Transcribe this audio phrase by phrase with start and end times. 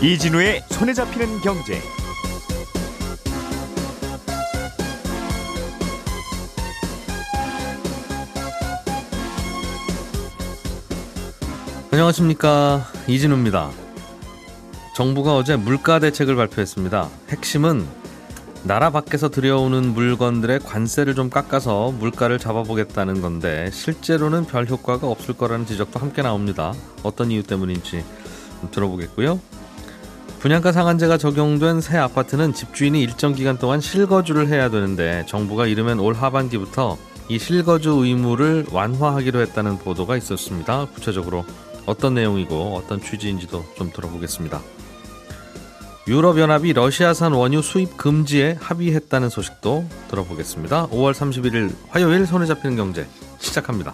[0.00, 1.80] 이진우의 손에 잡히는 경제.
[11.90, 13.72] 안녕하십니까 이진우입니다.
[14.94, 17.08] 정부가 어제 물가 대책을 발표했습니다.
[17.30, 17.84] 핵심은
[18.62, 25.66] 나라 밖에서 들여오는 물건들의 관세를 좀 깎아서 물가를 잡아보겠다는 건데 실제로는 별 효과가 없을 거라는
[25.66, 26.72] 지적도 함께 나옵니다.
[27.02, 28.04] 어떤 이유 때문인지
[28.70, 29.40] 들어보겠고요.
[30.40, 36.14] 분양가 상한제가 적용된 새 아파트는 집주인이 일정 기간 동안 실거주를 해야 되는데 정부가 이르면 올
[36.14, 36.96] 하반기부터
[37.28, 40.86] 이 실거주 의무를 완화하기로 했다는 보도가 있었습니다.
[40.94, 41.44] 구체적으로
[41.86, 44.60] 어떤 내용이고 어떤 취지인지도 좀 들어보겠습니다.
[46.06, 50.86] 유럽연합이 러시아산 원유 수입 금지에 합의했다는 소식도 들어보겠습니다.
[50.86, 53.06] 5월 31일 화요일 손에 잡히는 경제
[53.40, 53.92] 시작합니다.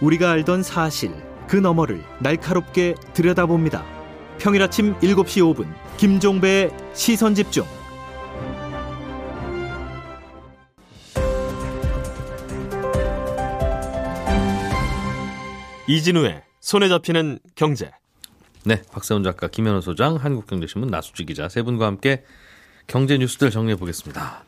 [0.00, 3.84] 우리가 알던 사실 그 너머를 날카롭게 들여다봅니다.
[4.38, 7.64] 평일 아침 7시 5분 김종배의 시선 집중.
[15.88, 17.92] 이진우의 손에 잡히는 경제.
[18.64, 22.24] 네, 박세훈 작가, 김현우 소장, 한국경제신문 나수지 기자 세 분과 함께
[22.88, 24.44] 경제 뉴스들 정리해 보겠습니다.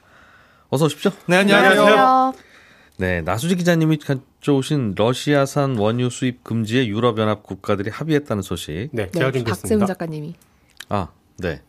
[0.70, 1.12] 어서 오십시오.
[1.26, 2.47] 네, 안녕하세요.
[2.98, 8.88] 네, 나수지 기자님이 가져오신 러시아산 원유 수입 금지에 유럽연합 국가들이 합의했다는 소식.
[8.92, 9.86] 네, 제가 네, 박세훈 준비했습니다.
[9.86, 10.34] 작가님이.
[10.88, 11.06] 아,
[11.38, 11.62] 네.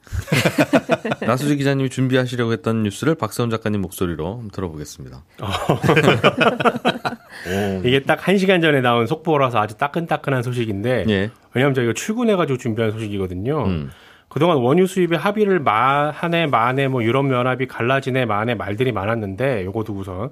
[1.28, 5.24] 나수지 기자님이 준비하시려고 했던 뉴스를 박세훈 작가님 목소리로 한번 들어보겠습니다.
[7.86, 11.30] 이게 딱한 시간 전에 나온 속보라서 아주 따끈따끈한 소식인데 예.
[11.54, 13.66] 왜냐하면 저희가 출근해가지고 준비한 소식이거든요.
[13.66, 13.92] 음.
[14.30, 19.84] 그동안 원유 수입의 합의를 마, 한 해 만에 뭐 유럽연합이 갈라지네 만에 말들이 많았는데 요거
[19.84, 20.32] 두고선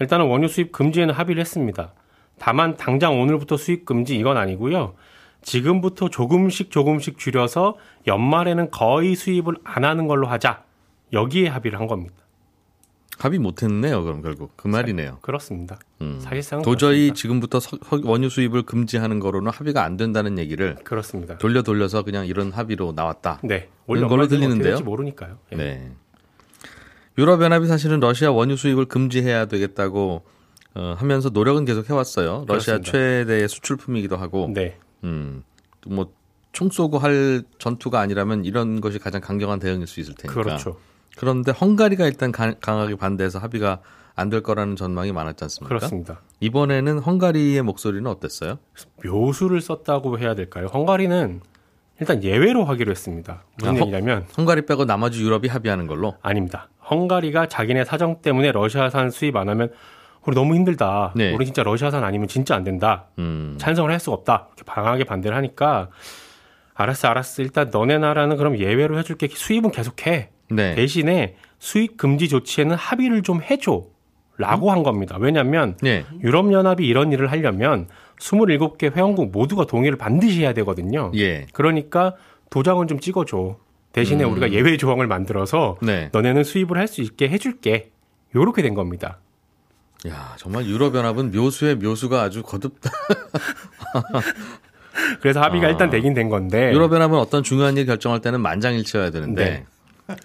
[0.00, 1.92] 일단은 원유 수입 금지에는 합의를 했습니다.
[2.38, 4.94] 다만 당장 오늘부터 수입 금지 이건 아니고요.
[5.42, 7.76] 지금부터 조금씩 조금씩 줄여서
[8.06, 10.64] 연말에는 거의 수입을 안 하는 걸로 하자.
[11.12, 12.14] 여기에 합의를 한 겁니다.
[13.18, 14.02] 합의 못했네요.
[14.02, 15.18] 그럼 결국 그 말이네요.
[15.20, 15.78] 그렇습니다.
[16.00, 16.18] 음.
[16.20, 17.14] 사실상 도저히 그렇습니다.
[17.14, 21.36] 지금부터 서- 서- 원유 수입을 금지하는 거로는 합의가 안 된다는 얘기를 그렇습니다.
[21.36, 23.40] 돌려 돌려서 그냥 이런 합의로 나왔다.
[23.44, 23.68] 네.
[23.86, 24.80] 올 걸로 들리는데요.
[24.80, 25.36] 모르니까요.
[25.52, 25.56] 예.
[25.56, 25.90] 네.
[27.24, 30.22] 유럽연합이 사실은 러시아 원유 수입을 금지해야 되겠다고
[30.74, 32.44] 어, 하면서 노력은 계속 해왔어요.
[32.48, 32.90] 러시아 그렇습니다.
[32.92, 34.78] 최대의 수출품이기도 하고, 네.
[35.04, 35.42] 음,
[35.86, 36.08] 뭐
[36.52, 40.42] 총 쏘고 할 전투가 아니라면 이런 것이 가장 강경한 대응일 수 있을 테니까.
[40.42, 40.76] 그렇죠.
[41.16, 43.78] 그런데 헝가리가 일단 가- 강하게 반대해서 합의가
[44.16, 45.68] 안 될 거라는 전망이 많았지 않습니까?
[45.76, 46.20] 그렇습니다.
[46.40, 48.58] 이번에는 헝가리의 목소리는 어땠어요?
[49.04, 50.66] 묘수를 썼다고 해야 될까요?
[50.74, 51.40] 헝가리는
[52.00, 53.44] 일단 예외로 하기로 했습니다.
[53.56, 56.16] 무슨 아, 헝- 얘기냐면 헝가리 빼고 나머지 유럽이 합의하는 걸로.
[56.20, 56.68] 아닙니다.
[56.90, 59.70] 헝가리가 자기네 사정 때문에 러시아산 수입 안 하면
[60.26, 61.12] 우리 너무 힘들다.
[61.16, 61.32] 네.
[61.32, 63.06] 우리 진짜 러시아산 아니면 진짜 안 된다.
[63.18, 64.48] 음, 찬성을 할 수가 없다.
[64.48, 65.88] 이렇게 방하게 반대를 하니까
[66.74, 67.42] 알았어, 알았어.
[67.42, 69.28] 일단 너네 나라는 그럼 예외로 해줄게.
[69.28, 70.30] 수입은 계속해.
[70.50, 70.74] 네.
[70.74, 73.84] 대신에 수입 금지 조치에는 합의를 좀 해줘.
[74.36, 75.18] 라고 한 겁니다.
[75.20, 76.06] 왜냐하면 네.
[76.22, 81.12] 유럽연합이 이런 일을 하려면 27개 회원국 모두가 동의를 반드시 해야 되거든요.
[81.14, 81.46] 예.
[81.52, 82.14] 그러니까
[82.48, 83.56] 도장은 좀 찍어줘.
[83.92, 84.32] 대신에 음.
[84.32, 86.10] 우리가 예외 조항을 만들어서 네.
[86.12, 87.90] 너네는 수입을 할 수 있게 해줄게.
[88.34, 89.18] 요렇게 된 겁니다.
[90.08, 92.90] 야, 정말 유럽연합은 묘수의 묘수가 아주 거듭다.
[95.20, 95.70] 그래서 합의가 아.
[95.70, 96.72] 일단 되긴 된 건데.
[96.72, 99.66] 유럽연합은 어떤 중요한 일 결정할 때는 만장일치여야 되는데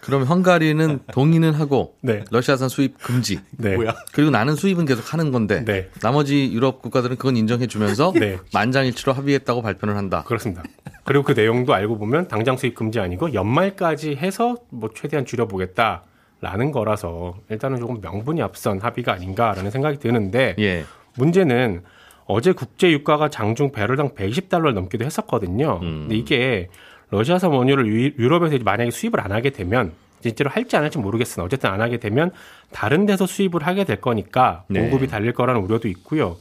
[0.02, 2.24] 그럼 헝가리는 동의는 하고 네.
[2.32, 3.40] 러시아산 수입 금지.
[3.58, 3.76] 네.
[4.14, 5.90] 그리고 나는 수입은 계속 하는 건데 네.
[6.02, 8.38] 나머지 유럽 국가들은 그건 인정해 주면서 네.
[8.54, 10.24] 만장일치로 합의했다고 발표를 한다.
[10.26, 10.64] 그렇습니다.
[11.04, 16.04] 그리고 그 내용도 알고 보면 당장 수입 금지 아니고 연말까지 해서 뭐 최대한 줄여보겠다
[16.42, 20.86] 라는 거라서 일단은 조금 명분이 앞선 합의가 아닌가라는 생각이 드는데 예.
[21.16, 21.82] 문제는
[22.26, 25.80] 어제 국제 유가가 장중 배럴당 120달러를 넘기도 했었거든요.
[25.82, 26.02] 음.
[26.02, 26.70] 근데 이게
[27.16, 31.70] 러시아산 원유를 유- 유럽에서 만약에 수입을 안 하게 되면 실제로 할지 안 할지 모르겠으나 어쨌든
[31.70, 32.32] 안 하게 되면
[32.72, 34.82] 다른 데서 수입을 하게 될 거니까 네.
[34.82, 36.38] 공급이 달릴 거라는 우려도 있고요.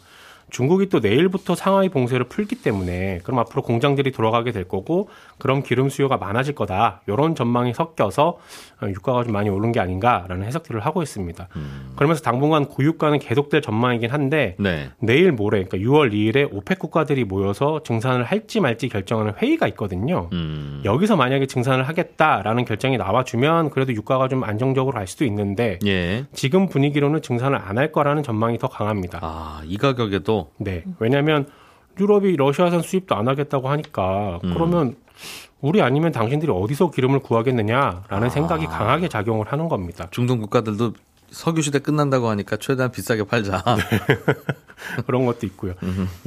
[0.51, 5.09] 중국이 또 내일부터 상하이 봉쇄를 풀기 때문에 그럼 앞으로 공장들이 돌아가게 될 거고
[5.39, 7.03] 그럼 기름 수요가 많아질 거다.
[7.07, 8.39] 이런 전망이 섞여서
[8.83, 11.49] 어, 유가가 좀 많이 오른 게 아닌가라는 해석들을 하고 있습니다.
[11.97, 14.91] 그러면서 당분간 고유가는 계속될 전망이긴 한데 네.
[14.99, 20.31] 내일 모레 그러니까 6월 2일에 오펙 국가들이 모여서 증산을 할지 말지 결정하는 회의가 있거든요.
[20.33, 20.81] 음.
[20.85, 26.25] 여기서 만약에 증산을 하겠다라는 결정이 나와주면 그래도 유가가 좀 안정적으로 갈 수도 있는데 예.
[26.33, 29.19] 지금 분위기로는 증산을 안 할 거라는 전망이 더 강합니다.
[29.21, 30.85] 아, 이 가격에도 네.
[31.01, 31.49] 왜냐하면
[31.99, 34.55] 유럽이 러시아산 수입도 안 하겠다고 하니까 음.
[34.55, 34.97] 그러면
[35.61, 38.29] 우리 아니면 당신들이 어디서 기름을 구하겠느냐라는 아.
[38.29, 40.09] 생각이 강하게 작용을 하는 겁니다.
[40.11, 40.93] 중동 국가들도
[41.31, 43.63] 석유 시대 끝난다고 하니까 최대한 비싸게 팔자.
[45.07, 45.75] 그런 것도 있고요.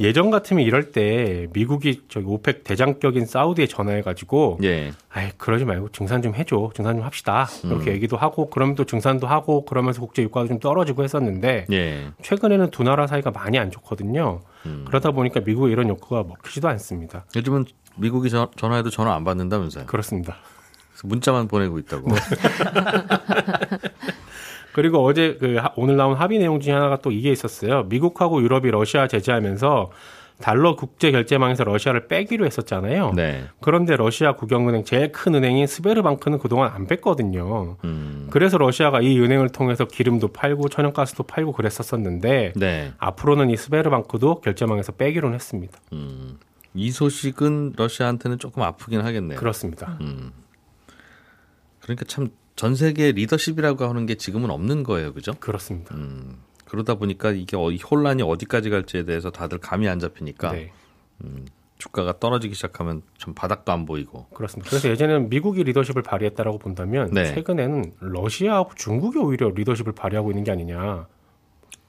[0.00, 4.92] 예전 같으면 이럴 때 미국이 저기 오펙 대장격인 사우디에 전화해가지고 예.
[5.10, 7.72] 아이 그러지 말고 증산 좀 해줘, 증산 좀 합시다 음.
[7.72, 12.10] 이렇게 얘기도 하고 그러면 또 증산도 하고 그러면서 국제 유가가 좀 떨어지고 했었는데 예.
[12.22, 14.40] 최근에는 두 나라 사이가 많이 안 좋거든요.
[14.66, 14.84] 음.
[14.88, 17.24] 그러다 보니까 미국의 이런 욕구가 먹히지도 않습니다.
[17.36, 17.66] 요즘은
[17.96, 19.86] 미국이 전, 전화해도 전화 안 받는다면서요.
[19.86, 20.36] 그렇습니다.
[21.04, 22.10] 문자만 보내고 있다고.
[24.72, 27.84] 그리고 어제 그 하- 오늘 나온 합의 내용 중에 하나가 또 이게 있었어요.
[27.84, 29.90] 미국하고 유럽이 러시아 제재하면서
[30.40, 33.12] 달러 국제 결제망에서 러시아를 빼기로 했었잖아요.
[33.16, 33.44] 네.
[33.60, 37.76] 그런데 러시아 국영은행 제일 큰 은행인 스베르방크는 그동안 안 뺐거든요.
[37.82, 38.28] 음.
[38.30, 42.92] 그래서 러시아가 이 은행을 통해서 기름도 팔고 천연가스도 팔고 그랬었었는데 네.
[42.98, 45.76] 앞으로는 이 스베르방크도 결제망에서 빼기로 했습니다.
[45.92, 46.38] 음.
[46.72, 49.40] 이 소식은 러시아한테는 조금 아프긴 하겠네요.
[49.40, 49.98] 그렇습니다.
[50.02, 50.30] 음.
[51.80, 55.32] 그러니까 참 전 세계 리더십이라고 하는 게 지금은 없는 거예요, 그죠?
[55.38, 55.94] 그렇습니다.
[55.94, 56.38] 음.
[56.64, 60.72] 그러다 보니까 이게 어- 이 혼란이 어디까지 갈지에 대해서 다들 감이 안 잡히니까 네,
[61.78, 64.26] 주가가 떨어지기 시작하면 좀 바닥도 안 보이고.
[64.34, 64.68] 그렇습니다.
[64.70, 67.32] 그래서 예전에는 미국이 리더십을 발휘했다라고 본다면 네.
[67.32, 71.06] 최근에는 러시아하고 중국이 오히려 리더십을 발휘하고 있는 게 아니냐.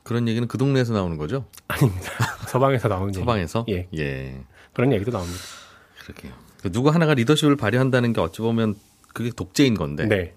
[0.03, 1.45] 그런 얘기는 그 동네에서 나오는 거죠?
[2.47, 3.19] 서방에서 나오는 얘기.
[3.19, 3.65] 서방에서?
[3.69, 3.87] 예.
[3.97, 4.39] 예.
[4.73, 5.39] 그런 얘기도 나옵니다.
[6.03, 6.31] 그러게요.
[6.61, 8.75] 그 누구 하나가 리더십을 발휘한다는 게 어찌 보면
[9.15, 10.35] 그게 독재인 건데 네.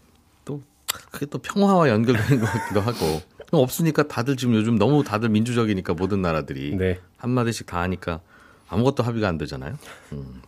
[1.11, 6.23] 그게 또 평화와 연결되는 것 같기도 하고 없으니까 다들 지금 요즘 너무 다들 민주적이니까 모든
[6.23, 7.01] 나라들이 네.
[7.17, 8.21] 한 마디씩 다 하니까
[8.69, 9.79] 아무것도 합의가 안 되잖아요.
[10.13, 10.43] 음.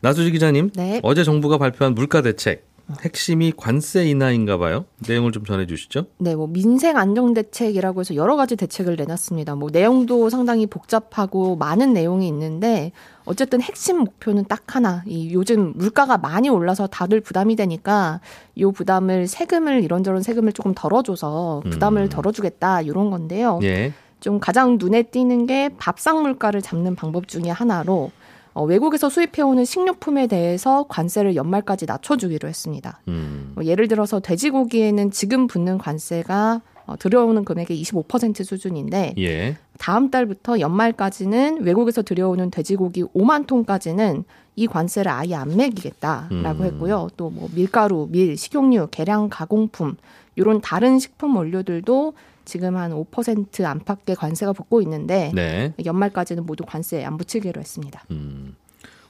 [0.00, 1.00] 나수지 기자님, 네.
[1.02, 2.67] 어제 정부가 발표한 물가 대책
[3.02, 4.86] 핵심이 관세 인하인가 봐요.
[5.06, 6.06] 내용을 좀 전해 주시죠.
[6.18, 9.54] 네, 뭐 민생 안정 대책이라고 해서 여러 가지 대책을 내놨습니다.
[9.56, 12.92] 뭐 내용도 상당히 복잡하고 많은 내용이 있는데
[13.26, 15.02] 어쨌든 핵심 목표는 딱 하나.
[15.06, 18.20] 이 요즘 물가가 많이 올라서 다들 부담이 되니까
[18.54, 22.08] 이 부담을 세금을 이런저런 세금을 조금 덜어줘서 부담을 음.
[22.08, 23.60] 덜어주겠다 이런 건데요.
[23.62, 28.10] 예, 좀 가장 눈에 띄는 게 밥상 물가를 잡는 방법 중에 하나로
[28.58, 33.00] 어, 외국에서 수입해오는 식료품에 대해서 관세를 연말까지 낮춰주기로 했습니다.
[33.06, 40.10] 음, 뭐 예를 들어서 돼지고기에는 지금 붙는 관세가 어, 들여오는 금액의 25% 수준인데 예, 다음
[40.10, 44.24] 달부터 연말까지는 외국에서 들여오는 돼지고기 5만 ton까지는
[44.56, 46.64] 이 관세를 아예 안 매기겠다라고 음.
[46.64, 47.10] 했고요.
[47.16, 49.94] 또 뭐 밀가루, 밀, 식용유, 계량 가공품
[50.34, 52.12] 이런 다른 식품 원료들도
[52.48, 55.74] 지금 한 5% 안팎의 관세가 붙고 있는데 네.
[55.84, 58.04] 연말까지는 모두 관세 안 붙이기로 했습니다.
[58.10, 58.56] 음.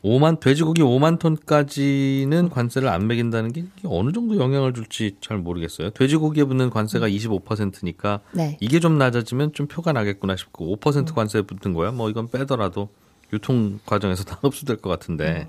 [0.02, 5.90] 5만 돼지고기 5만 톤까지는 관세를 안 매긴다는 게 어느 정도 영향을 줄지 잘 모르겠어요.
[5.90, 8.56] 돼지고기에 붙는 관세가 25%니까 네.
[8.60, 11.92] 이게 좀 낮아지면 좀 표가 나겠구나 싶고 5% 관세 붙은 거야.
[11.92, 12.88] 뭐 이건 빼더라도
[13.32, 15.48] 유통 과정에서 다 흡수될 것 같은데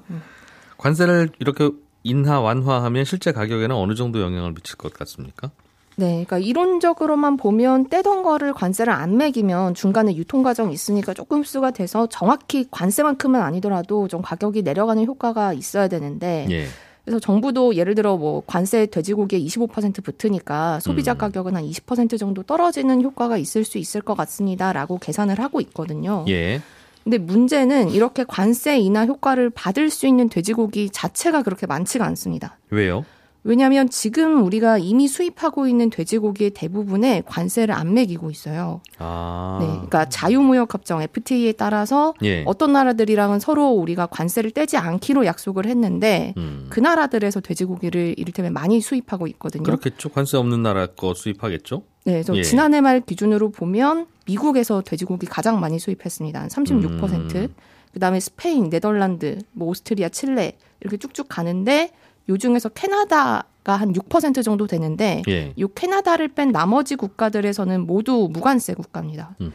[0.77, 1.71] 관세를 이렇게
[2.03, 5.51] 인하 완화하면 실제 가격에는 어느 정도 영향을 미칠 것 같습니까?
[5.99, 11.71] 네, 그러니까 이론적으로만 보면 떼던 거를 관세를 안 매기면 중간에 유통 과정이 있으니까 조금 흡수가
[11.71, 16.67] 돼서 정확히 관세만큼은 아니더라도 좀 가격이 내려가는 효과가 있어야 되는데 예.
[17.03, 21.17] 그래서 정부도 예를 들어 뭐 관세 돼지고기에 25% 붙으니까 소비자 음.
[21.17, 26.23] 가격은 한 20% 정도 떨어지는 효과가 있을 수 있을 것 같습니다라고 계산을 하고 있거든요.
[26.29, 26.61] 예.
[27.03, 32.57] 근데 문제는 이렇게 관세 인하 효과를 받을 수 있는 돼지고기 자체가 그렇게 많지가 않습니다.
[32.69, 33.03] 왜요?
[33.44, 38.81] 왜냐하면 지금 우리가 이미 수입하고 있는 돼지고기의 대부분에 관세를 안 매기고 있어요.
[38.97, 39.57] 아.
[39.61, 42.44] 네, 그러니까 자유무역협정 FTA에 따라서 예.
[42.45, 46.68] 어떤 나라들이랑은 서로 우리가 관세를 떼지 않기로 약속을 했는데 음.
[46.69, 49.63] 그 나라들에서 돼지고기를 이를테면 많이 수입하고 있거든요.
[49.63, 50.09] 그렇겠죠.
[50.09, 51.83] 관세 없는 나라 거 수입하겠죠.
[52.06, 52.44] 네, 그래서 예.
[52.44, 56.42] 지난해 말 기준으로 보면 미국에서 돼지고기 가장 많이 수입했습니다.
[56.42, 57.35] 한 36%.
[57.35, 57.56] 음.
[57.94, 61.92] 그다음에 스페인, 네덜란드, 뭐 오스트리아, 칠레 이렇게 쭉쭉 가는데
[62.30, 65.54] 요 중에서 캐나다가 한6% 정도 되는데 예.
[65.59, 69.36] 요 캐나다를 뺀 나머지 국가들에서는 모두 무관세 국가입니다.
[69.42, 69.52] 음흠.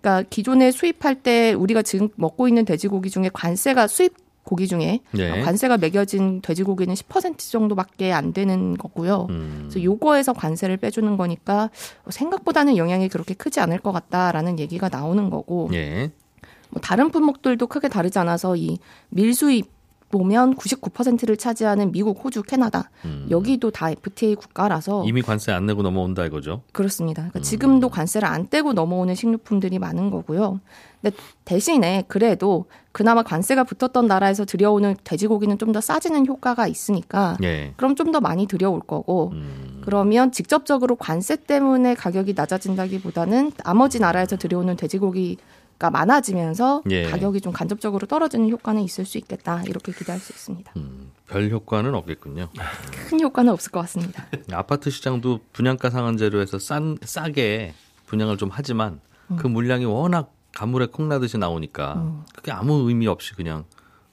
[0.00, 5.42] 그러니까 기존에 수입할 때 우리가 지금 먹고 있는 돼지고기 중에 관세가 수입 고기 중에 예.
[5.42, 9.26] 관세가 매겨진 돼지고기는 10% 정도밖에 안 되는 거고요.
[9.28, 9.68] 음.
[9.68, 11.68] 그래서 요거에서 관세를 빼주는 거니까
[12.08, 16.10] 생각보다는 영향이 그렇게 크지 않을 것 같다라는 얘기가 나오는 거고 예.
[16.70, 18.78] 뭐 다른 품목들도 크게 다르지 않아서 이
[19.10, 19.77] 밀수입
[20.10, 23.26] 보면 99%를 차지하는 미국, 호주, 캐나다 음.
[23.30, 26.62] 여기도 다 FTA 국가라서 이미 관세 안 내고 넘어온다 이거죠.
[26.72, 27.22] 그렇습니다.
[27.22, 27.28] 음.
[27.28, 30.60] 그러니까 지금도 관세를 안 떼고 넘어오는 식료품들이 많은 거고요.
[31.00, 37.74] 근데 대신에 그래도 그나마 관세가 붙었던 나라에서 들여오는 돼지고기는 좀 더 싸지는 효과가 있으니까 예.
[37.76, 39.82] 그럼 좀 더 많이 들여올 거고 음.
[39.84, 45.36] 그러면 직접적으로 관세 때문에 가격이 낮아진다기보다는 나머지 나라에서 들여오는 돼지고기
[45.78, 47.04] 가 많아지면서 예.
[47.04, 50.72] 가격이 좀 간접적으로 떨어지는 효과는 있을 수 있겠다 이렇게 기대할 수 있습니다.
[50.76, 52.48] 음, 별 효과는 없겠군요.
[53.08, 54.26] 큰 효과는 없을 것 같습니다.
[54.52, 57.74] 아파트 시장도 분양가 상한제로 해서 싼 싸게
[58.06, 59.00] 분양을 좀 하지만
[59.36, 62.24] 그 물량이 워낙 가물에 콩나듯이 나오니까 음.
[62.34, 63.64] 그게 아무 의미 없이 그냥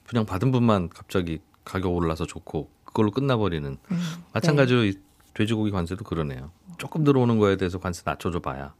[0.04, 4.00] 분양 받은 분만 갑자기 가격 올라서 좋고 그걸로 끝나버리는 음.
[4.32, 4.94] 마찬가지로 이
[5.34, 6.52] 돼지고기 관세도 그러네요.
[6.78, 8.74] 조금 들어오는 거에 대해서 관세 낮춰줘 봐야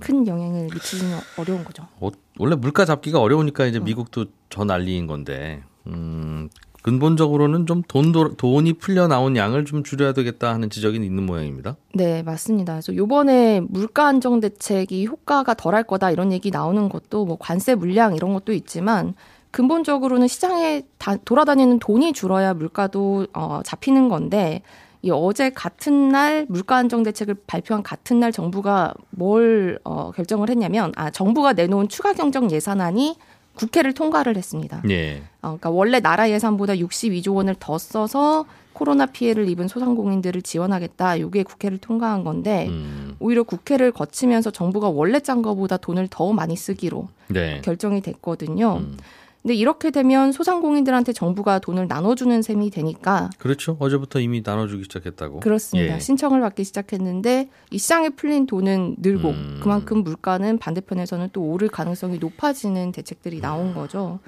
[0.00, 1.86] 큰 영향을 미치기는 어려운 거죠.
[2.00, 6.48] 어, 원래 물가 잡기가 어려우니까 이제 미국도 저 난리인 건데 음,
[6.82, 11.76] 근본적으로는 좀 돈, 돈이 풀려 나온 양을 좀 줄여야 되겠다 하는 지적이 있는 모양입니다.
[11.94, 12.74] 네, 맞습니다.
[12.74, 18.16] 그래서 요번에 물가 안정 대책이 효과가 덜할 거다 이런 얘기 나오는 것도 뭐 관세 물량
[18.16, 19.14] 이런 것도 있지만
[19.52, 24.62] 근본적으로는 시장에 다, 돌아다니는 돈이 줄어야 물가도 어, 잡히는 건데
[25.02, 30.92] 이 어제 같은 날 물가 안정 대책을 발표한 같은 날 정부가 뭘 어, 결정을 했냐면
[30.96, 33.16] 아 정부가 내놓은 추가 경정 예산안이
[33.54, 34.82] 국회를 통과를 했습니다.
[34.90, 35.22] 예.
[35.42, 41.16] 어, 그러니까 원래 나라 예산보다 62조 원을 더 써서 코로나 피해를 입은 소상공인들을 지원하겠다.
[41.16, 46.56] 이게 국회를 통과한 건데 음, 오히려 국회를 거치면서 정부가 원래 짠 거보다 돈을 더 많이
[46.56, 47.60] 쓰기로 네.
[47.62, 48.78] 결정이 됐거든요.
[48.78, 48.96] 음.
[49.42, 53.76] 근데 이렇게 되면 소상공인들한테 정부가 돈을 나눠주는 셈이 되니까 그렇죠.
[53.80, 55.40] 어제부터 이미 나눠주기 시작했다고.
[55.40, 55.96] 그렇습니다.
[55.96, 55.98] 예.
[55.98, 59.60] 신청을 받기 시작했는데 이 시장에 풀린 돈은 늘고 음.
[59.60, 64.20] 그만큼 물가는 반대편에서는 또 오를 가능성이 높아지는 대책들이 나온 거죠.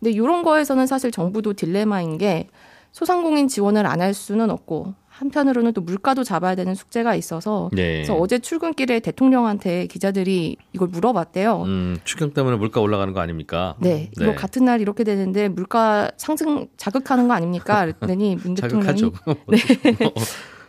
[0.00, 2.48] 근데 이런 거에서는 사실 정부도 딜레마인 게
[2.98, 7.94] 소상공인 지원을 안 할 수는 없고 한편으로는 또 물가도 잡아야 되는 숙제가 있어서 네.
[7.94, 11.62] 그래서 어제 출근길에 대통령한테 기자들이 이걸 물어봤대요.
[11.62, 13.74] 음, 추경 때문에 물가 올라가는 거 아닙니까?
[13.80, 17.80] 네, 이거 같은 날 이렇게 되는데 물가 상승 자극하는 거 아닙니까?
[17.82, 19.12] 그랬더니 문 대통령이 자극하죠.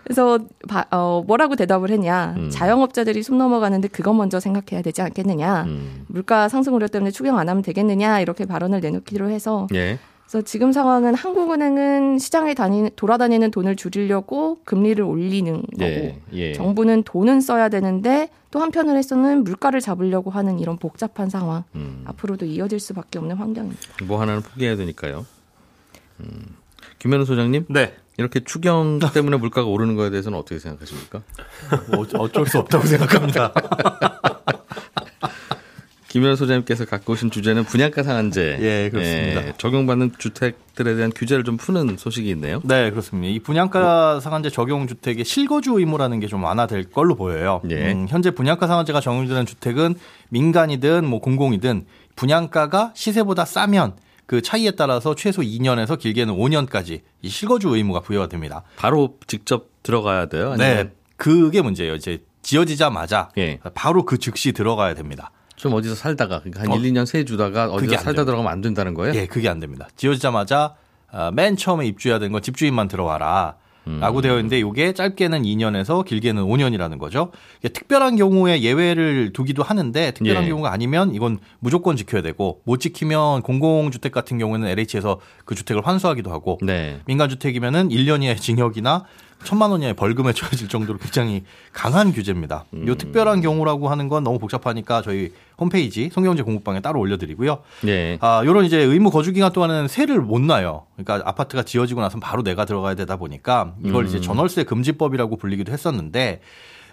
[0.03, 0.39] 그래서
[0.70, 2.36] 바- 어, 뭐라고 대답을 했냐?
[2.38, 2.50] 음.
[2.51, 5.63] 자영업자들이 숨 넘어가는데 그거 먼저 생각해야 되지 않겠느냐?
[5.63, 8.20] 음, 물가 상승 우려 때문에 추경 안 하면 되겠느냐?
[8.22, 9.98] 이렇게 발언을 내놓기로 해서 예.
[10.25, 16.20] 그래서 지금 상황은 한국은행은 시장에 다니, 돌아다니는 돈을 줄이려고 금리를 올리는 거고 예.
[16.34, 16.53] 예.
[16.53, 22.79] 정부는 돈은 써야 되는데 또 한편으로서는 물가를 잡으려고 하는 이런 복잡한 상황 음, 앞으로도 이어질
[22.79, 23.82] 수밖에 없는 환경입니다.
[24.05, 25.25] 뭐 하나는 포기해야 되니까요.
[26.22, 26.55] 음.
[27.00, 27.94] 김현우 소장님, 네.
[28.17, 31.22] 이렇게 추경 때문에 물가가 오르는 거에 대해서는 어떻게 생각하십니까?
[31.91, 33.53] 뭐 어쩔 수 없다고 생각합니다.
[36.15, 38.57] 김현우 소장님께서 갖고 오신 주제는 분양가 상한제.
[38.62, 39.48] 예, 그렇습니다.
[39.48, 42.62] 예, 적용받는 주택들에 대한 규제를 좀 푸는 소식이 있네요.
[42.63, 43.34] 네, 그렇습니다.
[43.36, 47.62] 이 분양가 상한제 적용 주택의 실거주 의무라는 게 좀 완화될 걸로 보여요.
[47.69, 47.91] 예.
[47.91, 49.95] 음, 현재 분양가 상한제가 적용되는 주택은
[50.29, 57.75] 민간이든 뭐 공공이든 분양가가 시세보다 싸면 그 차이에 따라서 최소 2년에서 길게는 5년까지 이 실거주
[57.75, 58.63] 의무가 부여가 됩니다.
[58.77, 60.53] 바로 직접 들어가야 돼요?
[60.53, 61.95] 아니면 네, 그게 문제예요.
[61.95, 63.60] 이제 지어지자마자 예.
[63.74, 65.31] 바로 그 즉시 들어가야 됩니다.
[65.56, 68.26] 좀 어디서 살다가 그러니까 한 어, 1, 2년 세 주다가 어디서 안 살다 돼요.
[68.26, 69.14] 들어가면 안 된다는 거예요?
[69.16, 69.88] 예, 그게 안 됩니다.
[69.96, 70.76] 지어지자마자
[71.12, 73.56] 아, 맨 처음에 입주해야 되는 건 집주인만 들어와라.
[73.88, 74.00] 음.
[74.00, 77.32] 라고 되어 있는데 이게 짧게는 2년에서 길게는 5년이라는 거죠.
[77.62, 80.50] 특별한 경우에 예외를 두기도 하는데 특별한 예.
[80.50, 86.32] 경우가 아니면 이건 무조건 지켜야 되고 못 지키면 공공주택 같은 경우에는 LH에서 그 주택을 환수하기도
[86.32, 87.00] 하고 네.
[87.06, 89.06] 민간주택이면은 1년 이하의 징역이나
[89.46, 92.66] 천만 원 이하의 벌금에 처해질 정도로 굉장히 강한 규제입니다.
[92.74, 92.88] 음.
[92.88, 97.60] 요 특별한 경우라고 하는 건 너무 복잡하니까 저희 홈페이지 송경제 공부방에 따로 올려드리고요.
[97.88, 98.18] 예.
[98.20, 100.84] 아, 요런 이제 의무 거주 기간 동안은 세를 못 놔요.
[100.98, 104.08] 그러니까 아파트가 지어지고 나서 바로 내가 들어가야 되다 보니까 이걸 음.
[104.08, 106.42] 이제 전월세 금지법이라고 불리기도 했었는데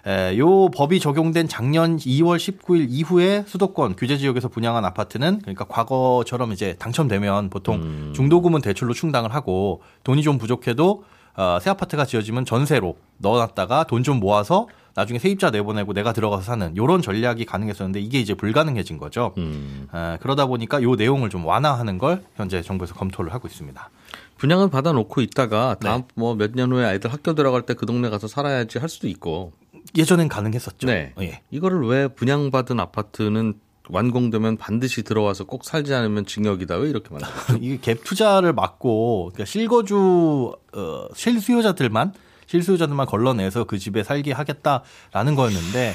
[0.05, 6.51] 에, 요 법이 적용된 작년 2월 19일 이후에 수도권 규제 지역에서 분양한 아파트는 그러니까 과거처럼
[6.51, 8.13] 이제 당첨되면 보통 음.
[8.13, 11.03] 중도금은 대출로 충당을 하고 돈이 좀 부족해도
[11.35, 16.77] 어, 새 아파트가 지어지면 전세로 넣어놨다가 돈 좀 모아서 나중에 세입자 내보내고 내가 들어가서 사는
[16.77, 19.33] 요런 전략이 가능했었는데 이게 이제 불가능해진 거죠.
[19.37, 19.87] 음.
[19.91, 23.89] 아, 그러다 보니까 요 내용을 좀 완화하는 걸 현재 정부에서 검토를 하고 있습니다.
[24.37, 25.87] 분양을 받아놓고 있다가 네.
[25.87, 29.51] 다음 뭐몇 년 후에 아이들 학교 들어갈 때 그 동네 가서 살아야지 할 수도 있고.
[29.97, 30.85] 예전엔 가능했었죠.
[30.87, 31.13] 네.
[31.21, 31.41] 예.
[31.51, 33.53] 이거를 왜 분양받은 아파트는
[33.89, 37.29] 완공되면 반드시 들어와서 꼭 살지 않으면 징역이다 왜 이렇게 말해요?
[37.61, 42.13] 이게 갭 투자를 막고 그러니까 실거주 어, 실수요자들만
[42.47, 45.93] 실수요자들만 걸러내서 그 집에 살게 하겠다라는 거였는데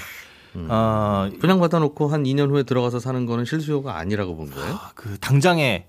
[0.69, 4.79] 어, 분양 받아놓고 한 2년 후에 들어가서 사는 거는 실수요가 아니라고 본 거예요?
[4.95, 5.87] 그 당장에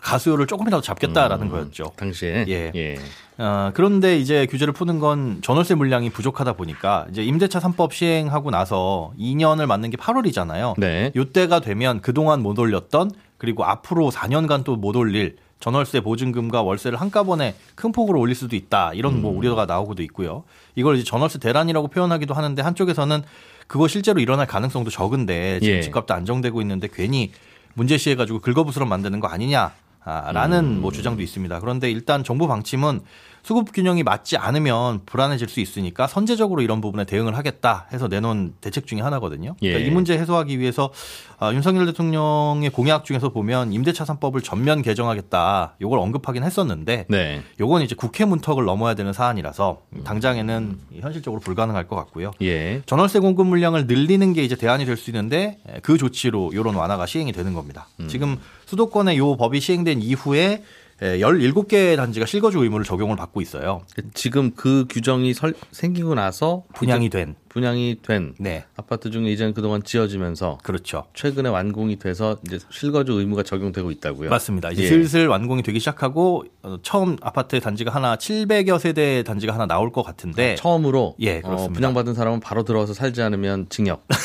[0.00, 1.92] 가수요를 조금이라도 잡겠다라는 음, 거였죠.
[1.96, 2.44] 당시에.
[2.48, 2.72] 예.
[2.74, 2.96] 예.
[3.38, 9.12] 어, 그런데 이제 규제를 푸는 건 전월세 물량이 부족하다 보니까 이제 임대차 3법 시행하고 나서
[9.18, 10.74] 2년을 맞는 게 8월이잖아요.
[10.78, 11.12] 네.
[11.14, 17.54] 요때가 되면 그동안 못 올렸던 그리고 앞으로 4년간 또 못 올릴 전월세 보증금과 월세를 한꺼번에
[17.74, 18.92] 큰 폭으로 올릴 수도 있다.
[18.94, 20.44] 이런 뭐 우려가 나오고도 있고요.
[20.74, 23.22] 이걸 이제 전월세 대란이라고 표현하기도 하는데 한쪽에서는
[23.66, 25.80] 그거 실제로 일어날 가능성도 적은데 지금 예.
[25.80, 27.32] 집값도 안정되고 있는데 괜히
[27.74, 29.72] 문제시해가지고 긁어부스럼 만드는 거 아니냐.
[30.08, 31.58] 아, 라는 뭐 주장도 있습니다.
[31.58, 33.00] 그런데 일단 정부 방침은
[33.46, 38.88] 수급 균형이 맞지 않으면 불안해질 수 있으니까 선제적으로 이런 부분에 대응을 하겠다 해서 내놓은 대책
[38.88, 39.54] 중에 하나거든요.
[39.60, 39.86] 그러니까 예.
[39.86, 40.90] 이 문제 해소하기 위해서
[41.38, 45.76] 아, 윤석열 대통령의 공약 중에서 보면 임대차산법을 전면 개정하겠다.
[45.80, 47.40] 요걸 언급하긴 했었는데 네.
[47.60, 52.32] 요건 이제 국회 문턱을 넘어야 되는 사안이라서 당장에는 현실적으로 불가능할 것 같고요.
[52.42, 52.82] 예.
[52.86, 57.06] 전월세 공급 물량을 늘리는 게 이제 대안이 될 수 있는데 에, 그 조치로 이런 완화가
[57.06, 57.86] 시행이 되는 겁니다.
[58.08, 60.64] 지금 수도권에 요 법이 시행된 이후에
[61.02, 63.82] 에, 17개 단지가 실거주 의무를 적용을 받고 있어요.
[64.14, 67.34] 지금 그 규정이 설, 생기고 나서 분양이 이제 된.
[67.48, 68.64] 분양이 된 네.
[68.76, 71.04] 아파트 중에 이제는 그동안 지어지면서 그렇죠.
[71.14, 74.30] 최근에 완공이 돼서 이제 실거주 의무가 적용되고 있다고요.
[74.30, 74.70] 맞습니다.
[74.70, 74.88] 이제 예.
[74.88, 80.02] 슬슬 완공이 되기 시작하고 어, 처음 아파트 단지가 하나 700여 세대 단지가 하나 나올 것
[80.02, 81.74] 같은데 처음으로 예, 어, 그렇습니다.
[81.74, 84.06] 분양받은 사람은 바로 들어와서 살지 않으면 징역.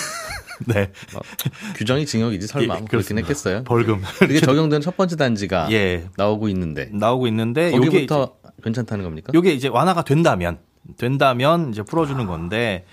[0.68, 0.92] 네.
[1.14, 1.22] 뭐,
[1.76, 3.18] 규정이 징역이지 설마 예, 뭐 그렇긴.
[3.18, 3.64] 했겠어요.
[3.64, 9.32] 벌금 그게 적용된 첫 번째 단지가 예 나오고 있는데 나오고 있는데 요게 거기부터 괜찮다는 겁니까?
[9.34, 10.60] 요게 이제 완화가 된다면
[10.98, 12.86] 된다면 이제 풀어주는 건데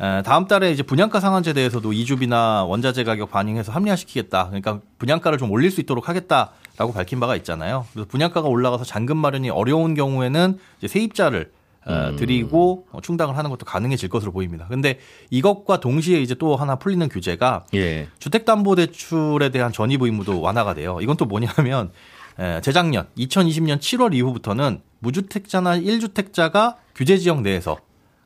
[0.00, 4.46] 에, 다음 달에 이제 분양가 상한제 대해서도 이주비나 원자재 가격 반영해서 합리화시키겠다.
[4.48, 7.86] 그러니까 분양가를 좀 올릴 수 있도록 하겠다라고 밝힌 바가 있잖아요.
[7.92, 11.50] 그래서 분양가가 올라가서 잔금 마련이 어려운 경우에는 이제 세입자를
[11.86, 14.66] 어, 드리고 어, 충당을 하는 것도 가능해질 것으로 보입니다.
[14.68, 14.98] 근데
[15.30, 18.08] 이것과 동시에 이제 또 하나 풀리는 규제가 예.
[18.18, 20.98] 주택담보대출에 대한 전입 의무도 완화가 돼요.
[21.00, 21.92] 이건 또 뭐냐면
[22.38, 27.78] 에, 재작년 2020년 7월 이후부터는 무주택자나 1주택자가 규제 지역 내에서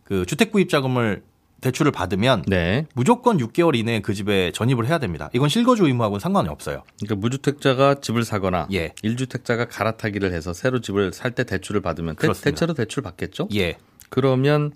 [0.04, 1.22] 그 주택 구입 자금을
[1.60, 2.86] 대출을 받으면 네.
[2.94, 5.28] 무조건 6개월 이내에 그 집에 전입을 해야 됩니다.
[5.32, 6.82] 이건 실거주 의무하고는 상관이 없어요.
[7.00, 8.90] 그러니까 무주택자가 집을 사거나 예.
[9.04, 12.50] 1주택자가 갈아타기를 해서 새로 집을 살 때 대출을 받으면 대, 그렇습니다.
[12.50, 13.48] 대체로 대출 받겠죠?
[13.54, 13.76] 예.
[14.08, 14.72] 그러면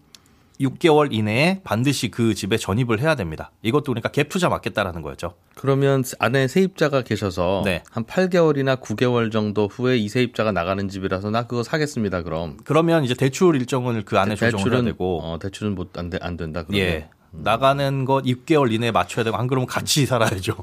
[0.61, 3.51] 6개월 이내에 반드시 그 집에 전입을 해야 됩니다.
[3.63, 5.35] 이것도 그러니까 갭 투자 맞겠다라는 거죠.
[5.57, 7.83] 그러면 안에 세입자가 계셔서 네.
[7.91, 12.23] 한 8개월이나 9개월 정도 후에 이 세입자가 나가는 집이라서 나 그거 사겠습니다.
[12.23, 16.63] 그럼 그러면 이제 대출 일정을 그 안에 조정을 해야 되고 어, 대출은 못안 안 된다.
[16.63, 17.09] 그러면 예.
[17.33, 20.57] 나가는 것 6개월 이내에 맞춰야 되고 안 그러면 같이 살아야죠.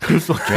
[0.00, 0.54] 그럴 수 없죠.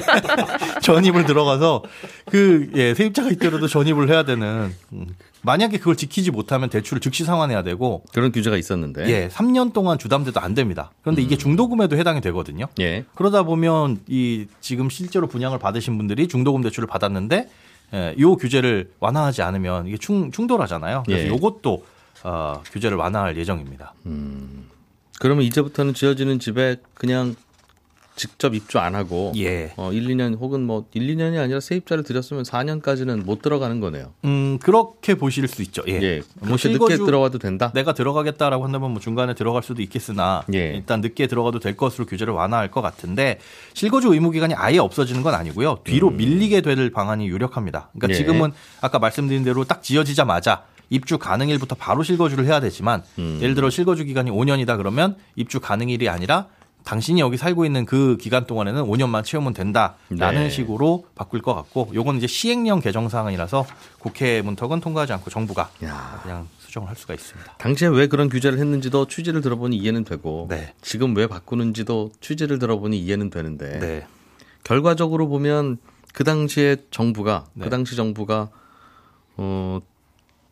[0.82, 1.82] 전입을 들어가서
[2.30, 5.06] 그 예, 세입자가 있더라도 전입을 해야 되는 음.
[5.42, 9.08] 만약에 그걸 지키지 못하면 대출을 즉시 상환해야 되고 그런 규제가 있었는데.
[9.08, 10.92] 예, 3년 동안 주담대도 안 됩니다.
[11.02, 12.66] 그런데 이게 중도금에도 해당이 되거든요.
[12.80, 13.04] 예.
[13.14, 17.48] 그러다 보면 이 지금 실제로 분양을 받으신 분들이 중도금 대출을 받았는데
[17.94, 21.02] 예, 요 규제를 완화하지 않으면 이게 충, 충돌하잖아요.
[21.06, 21.28] 그래서 예.
[21.28, 21.84] 요것도
[22.24, 23.94] 어, 규제를 완화할 예정입니다.
[25.18, 27.34] 그러면 이제부터는 지어지는 집에 그냥
[28.14, 29.72] 직접 입주 안 하고 예.
[29.76, 34.12] 어 1, 2년 혹은 뭐 1, 2년이 아니라 세입자를 들였으면 4년까지는 못 들어가는 거네요.
[34.24, 35.82] 음, 그렇게 보실 수 있죠.
[35.88, 36.00] 예.
[36.02, 36.22] 예.
[36.40, 37.72] 뭐 그렇게 늦게 들어와도 된다.
[37.74, 40.74] 내가 들어가겠다라고 한다면 뭐 중간에 들어갈 수도 있겠으나 예.
[40.74, 43.38] 일단 늦게 들어가도 될 것으로 규제를 완화할 것 같은데
[43.74, 45.78] 실거주 의무 기간이 아예 없어지는 건 아니고요.
[45.84, 47.90] 뒤로 밀리게 될 방안이 유력합니다.
[47.92, 48.10] 그러니까 음.
[48.10, 48.14] 예.
[48.14, 53.38] 지금은 아까 말씀드린 대로 딱 지어지자마자 입주 가능일부터 바로 실거주를 해야 되지만 음.
[53.40, 56.48] 예를 들어 실거주 기간이 5년이다 그러면 입주 가능일이 아니라
[56.84, 60.08] 당신이 여기 살고 있는 그 기간 동안에는 5년만 채우면 된다라는
[60.44, 60.50] 네.
[60.50, 63.66] 식으로 바꿀 것 같고 요건 이제 시행령 개정 사항이라서
[63.98, 66.20] 국회 문턱은 통과하지 않고 정부가 야.
[66.22, 67.54] 그냥 수정을 할 수가 있습니다.
[67.58, 70.74] 당시에 왜 그런 규제를 했는지도 취지를 들어보니 이해는 되고 네.
[70.82, 74.06] 지금 왜 바꾸는지도 취지를 들어보니 이해는 되는데 네.
[74.64, 75.78] 결과적으로 보면
[76.12, 77.64] 그 당시에 정부가 네.
[77.64, 78.48] 그 당시 정부가
[79.36, 79.80] 어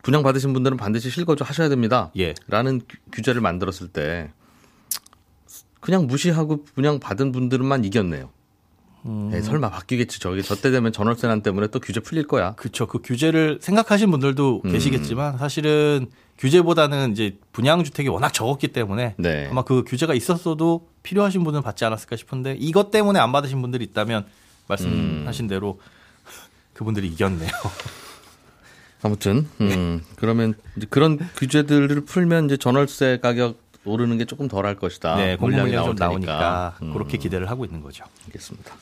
[0.01, 2.11] 분양 받으신 분들은 반드시 실거주 하셔야 됩니다.
[2.17, 2.33] 예.
[2.47, 4.31] 라는 규- 규제를 만들었을 때
[5.81, 8.29] 그냥 무시하고 분양 받은 분들만 이겼네요.
[9.07, 9.31] 음.
[9.33, 10.19] 에이, 설마 바뀌겠지.
[10.19, 12.53] 저기 저 때 되면 전월세난 때문에 또 규제 풀릴 거야.
[12.53, 12.85] 그렇죠.
[12.87, 14.71] 그 규제를 생각하신 분들도 음.
[14.71, 19.47] 계시겠지만 사실은 규제보다는 이제 분양 주택이 워낙 적었기 때문에 네.
[19.49, 24.25] 아마 그 규제가 있었어도 필요하신 분은 받지 않았을까 싶은데 이것 때문에 안 받으신 분들이 있다면
[24.67, 25.79] 말씀하신 대로
[26.73, 27.49] 그분들이 이겼네요.
[29.03, 35.15] 아무튼 음, 그러면 이제 그런 규제들을 풀면 이제 전월세 가격 오르는 게 조금 덜할 것이다.
[35.15, 36.77] 네, 물량이 좀 나오니까 테니까.
[36.81, 38.05] 음, 그렇게 기대를 하고 있는 거죠.
[38.27, 38.75] 알겠습니다.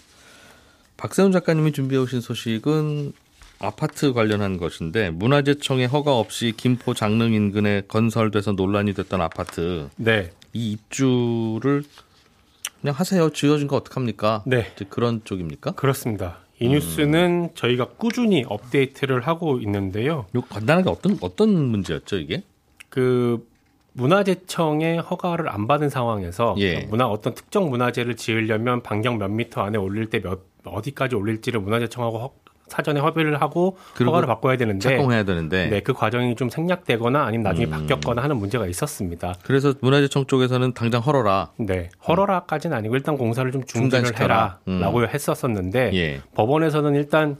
[0.97, 3.13] 박세훈 작가님이 준비해 오신 소식은
[3.59, 10.31] 아파트 관련한 것인데 문화재청의 허가 없이 김포 장릉 인근에 건설돼서 논란이 됐던 아파트 네.
[10.53, 11.83] 이 입주를
[12.81, 13.29] 그냥 하세요.
[13.29, 14.43] 지어진 거 어떡합니까?
[14.45, 14.73] 네.
[14.89, 15.71] 그런 쪽입니까?
[15.71, 16.37] 그렇습니다.
[16.61, 20.25] 이 뉴스는 저희가 꾸준히 업데이트를 하고 있는데요.
[20.35, 22.43] 요 간단하게 어떤 어떤 문제였죠 이게?
[22.89, 23.45] 그
[23.93, 26.79] 문화재청의 허가를 안 받은 상황에서 예.
[26.89, 32.19] 문화 어떤 특정 문화재를 지으려면 반경 몇 미터 안에 올릴 때 몇 어디까지 올릴지를 문화재청하고
[32.19, 32.31] 허-
[32.67, 37.65] 사전에 협의를 하고 허가를 바꿔야 되는데 착공해야 되는데 네, 그 과정이 좀 생략되거나 아니면 나중에
[37.65, 37.71] 음.
[37.71, 39.33] 바뀌었거나 하는 문제가 있었습니다.
[39.43, 41.51] 그래서 문화재청 쪽에서는 당장 헐어라.
[41.57, 44.59] 네, 허러라까지는 아니고 일단 공사를 좀 중단을 중단시켜라.
[44.67, 44.75] 음.
[44.77, 46.21] 해라라고 했었었는데 예.
[46.35, 47.37] 법원에서는 일단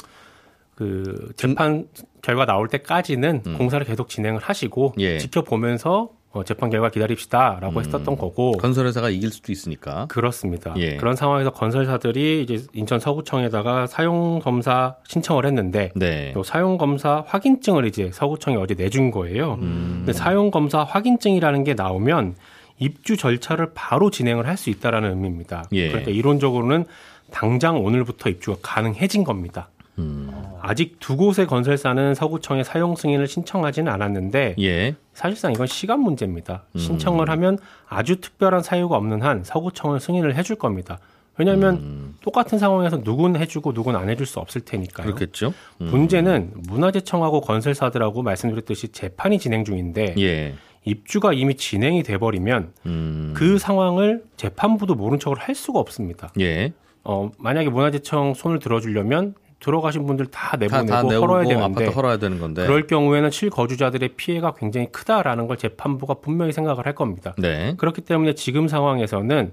[0.76, 1.88] 그 재판
[2.24, 3.58] 결과 나올 때까지는 음.
[3.58, 5.18] 공사를 계속 진행을 하시고 예.
[5.20, 7.84] 지켜보면서 어, 재판 결과 기다립시다라고 음.
[7.84, 10.06] 했었던 거고 건설회사가 이길 수도 있으니까.
[10.08, 10.74] 그렇습니다.
[10.78, 10.96] 예.
[10.98, 16.32] 그런 상황에서 건설사들이 이제 인천 서구청에다가 사용 검사 신청을 했는데 네.
[16.36, 19.56] 또 사용 검사 확인증을 이제 서구청이 어제 내준 거예요.
[19.62, 20.04] 음.
[20.06, 22.36] 근데 사용 검사 확인증이라는 게 나오면
[22.78, 25.66] 입주 절차를 바로 진행을 할 수 있다라는 의미입니다.
[25.72, 25.88] 예.
[25.88, 26.86] 그러니까 이론적으로는
[27.32, 29.70] 당장 오늘부터 입주가 가능해진 겁니다.
[29.98, 30.32] 음.
[30.62, 34.96] 아직 두 곳의 건설사는 서구청에 사용 승인을 신청하지는 않았는데 예.
[35.14, 36.64] 사실상 이건 시간 문제입니다.
[36.76, 36.80] 음.
[36.80, 41.00] 신청을 하면 아주 특별한 사유가 없는 한 서구청은 승인을 해줄 겁니다.
[41.38, 42.16] 왜냐하면 음.
[42.22, 45.08] 똑같은 상황에서 누군 해주고 누군 안 해줄 수 없을 테니까요.
[45.08, 45.54] 그렇겠죠.
[45.80, 45.88] 음.
[45.88, 50.54] 문제는 문화재청하고 건설사들하고 말씀드렸듯이 재판이 진행 중인데 예.
[50.84, 53.34] 입주가 이미 진행이 돼버리면 음.
[53.36, 56.32] 그 상황을 재판부도 모른 척을 할 수가 없습니다.
[56.40, 56.74] 예.
[57.04, 61.96] 어, 만약에 문화재청 손을 들어주려면 들어가신 분들 다 다, 내보내고 다 내고 헐어야 되는데 아파트
[61.96, 62.66] 헐어야 되는 건데.
[62.66, 67.36] 그럴 경우에는 실거주자들의 피해가 굉장히 크다라는 걸 재판부가 분명히 생각을 할 겁니다.
[67.38, 67.74] 네.
[67.78, 69.52] 그렇기 때문에 지금 상황에서는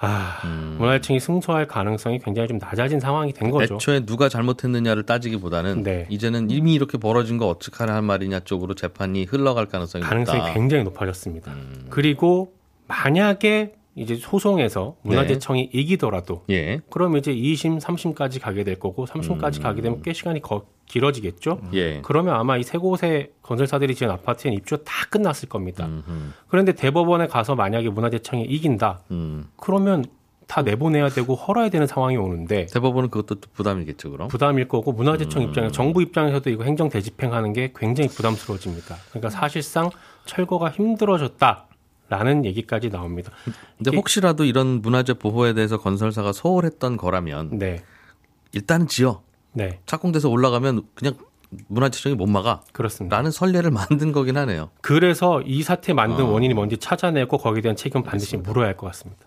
[0.00, 0.76] 아, 음.
[0.78, 3.76] 문화재청이 승소할 가능성이 굉장히 좀 낮아진 상황이 된 거죠.
[3.76, 6.06] 애초에 누가 잘못했느냐를 따지기보다는 네.
[6.10, 10.52] 이제는 이미 이렇게 벌어진 거 어떡하냐 한 말이냐 쪽으로 재판이 흘러갈 가능성이 가능성이 높다.
[10.52, 11.52] 굉장히 높아졌습니다.
[11.52, 11.86] 음.
[11.90, 12.52] 그리고
[12.88, 15.10] 만약에 이제 소송에서 네.
[15.10, 16.80] 문화재청이 이기더라도 예.
[16.90, 19.62] 그럼 이제 2심, 3심까지 가게 될 거고 3심까지 음.
[19.62, 21.60] 가게 되면 꽤 시간이 거- 길어지겠죠.
[21.74, 22.00] 예.
[22.02, 25.86] 그러면 아마 이 세 곳의 건설사들이 지은 아파트엔 입주가 다 끝났을 겁니다.
[25.86, 29.00] 음, 음, 그런데 대법원에 가서 만약에 문화재청이 이긴다.
[29.12, 29.46] 음.
[29.56, 30.04] 그러면
[30.46, 34.28] 다 내보내야 되고 헐어야 되는 상황이 오는데 대법원은 그것도 또 부담이겠죠, 그럼.
[34.28, 35.48] 부담일 거고 문화재청 음.
[35.48, 38.96] 입장에 정부 입장에서도 이거 행정 대집행하는 게 굉장히 부담스러워집니다.
[39.10, 39.88] 그러니까 사실상
[40.26, 41.68] 철거가 힘들어졌다
[42.08, 43.30] 라는 얘기까지 나옵니다.
[43.78, 47.82] 근데 혹시라도 이런 문화재 보호에 대해서 건설사가 소홀했던 거라면 네,
[48.52, 51.14] 일단은 지어 네, 착공돼서 올라가면 그냥
[51.68, 52.62] 문화재청이 못 막아.
[52.72, 53.16] 그렇습니다.
[53.16, 54.70] 라는 선례를 만든 거긴 하네요.
[54.82, 56.30] 그래서 이 사태 만든 어.
[56.30, 59.22] 원인이 뭔지 찾아내고 거기에 대한 책임 은 반드시 물어야 할 것 같습니다.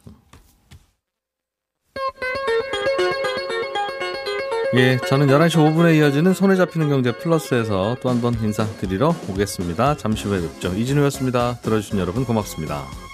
[4.75, 9.95] 예, 저는 11시 5분에 이어지는 손에 잡히는 경제 플러스에서 또 한 번 인사드리러 오겠습니다.
[9.97, 10.73] 잠시 후에 뵙죠.
[10.75, 11.60] 이진우였습니다.
[11.62, 13.06] 들어주신 여러분 고맙습니다.